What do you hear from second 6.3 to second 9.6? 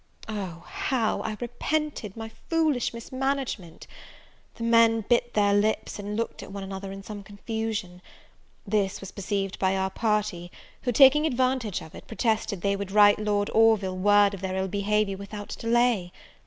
at one another in some confusion. This was perceived